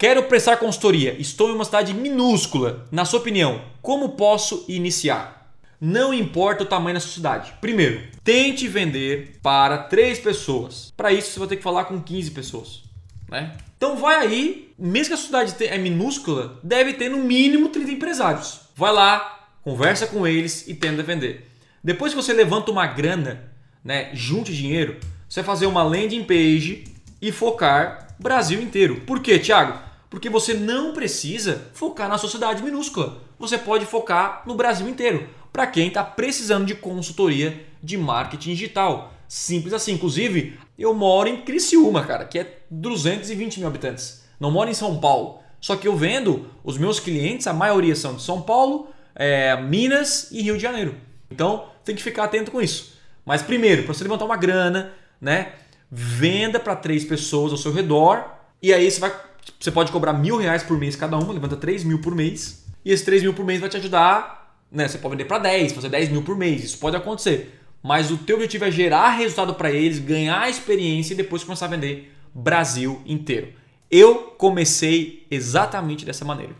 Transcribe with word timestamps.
Quero 0.00 0.22
prestar 0.22 0.56
consultoria. 0.56 1.14
Estou 1.18 1.50
em 1.50 1.54
uma 1.54 1.64
cidade 1.66 1.92
minúscula. 1.92 2.86
Na 2.90 3.04
sua 3.04 3.20
opinião, 3.20 3.60
como 3.82 4.16
posso 4.16 4.64
iniciar? 4.66 5.54
Não 5.78 6.14
importa 6.14 6.62
o 6.62 6.66
tamanho 6.66 6.94
da 6.94 7.00
sua 7.00 7.12
cidade. 7.12 7.52
Primeiro, 7.60 8.08
tente 8.24 8.66
vender 8.66 9.38
para 9.42 9.76
três 9.76 10.18
pessoas. 10.18 10.90
Para 10.96 11.12
isso, 11.12 11.32
você 11.32 11.38
vai 11.38 11.48
ter 11.48 11.56
que 11.56 11.62
falar 11.62 11.84
com 11.84 12.00
15 12.00 12.30
pessoas. 12.30 12.82
Né? 13.28 13.54
Então 13.76 13.98
vai 13.98 14.16
aí, 14.16 14.72
mesmo 14.78 15.08
que 15.08 15.20
a 15.20 15.22
cidade 15.22 15.54
é 15.66 15.76
minúscula, 15.76 16.58
deve 16.62 16.94
ter 16.94 17.10
no 17.10 17.18
mínimo 17.18 17.68
30 17.68 17.90
empresários. 17.90 18.60
Vai 18.74 18.94
lá, 18.94 19.50
conversa 19.62 20.06
com 20.06 20.26
eles 20.26 20.66
e 20.66 20.72
tenta 20.72 21.02
vender. 21.02 21.46
Depois 21.84 22.14
que 22.14 22.22
você 22.22 22.32
levanta 22.32 22.70
uma 22.70 22.86
grana, 22.86 23.52
né, 23.84 24.08
junte 24.14 24.56
dinheiro, 24.56 24.96
você 25.28 25.42
vai 25.42 25.54
fazer 25.54 25.66
uma 25.66 25.82
landing 25.82 26.24
page 26.24 26.84
e 27.20 27.30
focar 27.30 28.16
Brasil 28.18 28.62
inteiro. 28.62 29.02
Por 29.02 29.20
quê, 29.20 29.38
Thiago? 29.38 29.89
Porque 30.10 30.28
você 30.28 30.52
não 30.52 30.92
precisa 30.92 31.70
focar 31.72 32.08
na 32.08 32.18
sua 32.18 32.28
cidade 32.28 32.62
minúscula. 32.62 33.22
Você 33.38 33.56
pode 33.56 33.86
focar 33.86 34.42
no 34.44 34.56
Brasil 34.56 34.88
inteiro. 34.88 35.28
Para 35.52 35.68
quem 35.68 35.86
está 35.86 36.02
precisando 36.02 36.66
de 36.66 36.74
consultoria 36.74 37.64
de 37.80 37.96
marketing 37.96 38.50
digital. 38.50 39.14
Simples 39.28 39.72
assim. 39.72 39.92
Inclusive, 39.92 40.58
eu 40.76 40.92
moro 40.92 41.28
em 41.28 41.42
Criciúma, 41.42 42.04
cara, 42.04 42.24
que 42.24 42.40
é 42.40 42.58
220 42.68 43.58
mil 43.58 43.68
habitantes. 43.68 44.24
Não 44.40 44.50
moro 44.50 44.68
em 44.68 44.74
São 44.74 44.98
Paulo. 44.98 45.38
Só 45.60 45.76
que 45.76 45.86
eu 45.86 45.96
vendo, 45.96 46.50
os 46.64 46.76
meus 46.76 46.98
clientes, 46.98 47.46
a 47.46 47.52
maioria 47.52 47.94
são 47.94 48.14
de 48.14 48.22
São 48.22 48.42
Paulo, 48.42 48.88
é, 49.14 49.56
Minas 49.60 50.28
e 50.32 50.42
Rio 50.42 50.56
de 50.56 50.62
Janeiro. 50.62 50.96
Então, 51.30 51.66
tem 51.84 51.94
que 51.94 52.02
ficar 52.02 52.24
atento 52.24 52.50
com 52.50 52.60
isso. 52.60 52.98
Mas 53.24 53.42
primeiro, 53.42 53.84
para 53.84 53.94
você 53.94 54.02
levantar 54.02 54.24
uma 54.24 54.36
grana, 54.36 54.92
né? 55.20 55.52
Venda 55.90 56.58
para 56.58 56.74
três 56.74 57.04
pessoas 57.04 57.52
ao 57.52 57.58
seu 57.58 57.72
redor. 57.72 58.24
E 58.62 58.72
aí 58.72 58.90
você 58.90 58.98
vai 58.98 59.12
você 59.58 59.70
pode 59.70 59.92
cobrar 59.92 60.12
mil 60.12 60.36
reais 60.36 60.62
por 60.62 60.78
mês 60.78 60.96
cada 60.96 61.18
uma, 61.18 61.32
levanta 61.32 61.56
3 61.56 61.84
mil 61.84 62.00
por 62.00 62.14
mês. 62.14 62.64
E 62.84 62.92
esses 62.92 63.04
3 63.04 63.22
mil 63.22 63.34
por 63.34 63.44
mês 63.44 63.60
vai 63.60 63.68
te 63.68 63.76
ajudar, 63.76 64.56
né? 64.70 64.88
Você 64.88 64.98
pode 64.98 65.16
vender 65.16 65.26
para 65.26 65.38
10, 65.38 65.72
fazer 65.72 65.88
10 65.88 66.08
mil 66.10 66.22
por 66.22 66.36
mês, 66.36 66.64
isso 66.64 66.78
pode 66.78 66.96
acontecer. 66.96 67.60
Mas 67.82 68.10
o 68.10 68.18
teu 68.18 68.36
objetivo 68.36 68.64
é 68.64 68.70
gerar 68.70 69.10
resultado 69.10 69.54
para 69.54 69.70
eles, 69.70 69.98
ganhar 69.98 70.48
experiência 70.48 71.14
e 71.14 71.16
depois 71.16 71.44
começar 71.44 71.66
a 71.66 71.70
vender 71.70 72.12
Brasil 72.34 73.00
inteiro. 73.06 73.52
Eu 73.90 74.34
comecei 74.38 75.26
exatamente 75.30 76.04
dessa 76.04 76.24
maneira. 76.24 76.54